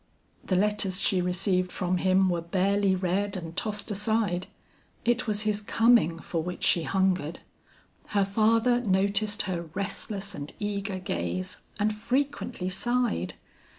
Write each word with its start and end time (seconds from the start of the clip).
The 0.43 0.55
letters 0.55 0.99
she 0.99 1.21
received 1.21 1.71
from 1.71 1.97
him 1.97 2.27
were 2.27 2.41
barely 2.41 2.95
read 2.95 3.37
and 3.37 3.55
tossed 3.55 3.91
aside; 3.91 4.47
it 5.05 5.27
was 5.27 5.43
his 5.43 5.61
coming 5.61 6.17
for 6.17 6.41
which 6.41 6.63
she 6.63 6.81
hungered. 6.81 7.41
Her 8.07 8.25
father 8.25 8.81
noticed 8.83 9.43
her 9.43 9.69
restless 9.75 10.33
and 10.33 10.53
eager 10.57 10.97
gaze, 10.97 11.57
and 11.77 11.93
frequently 11.93 12.67
sighed. 12.67 13.35